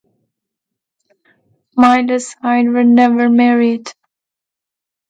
[1.77, 3.93] Myles Hildyard never married.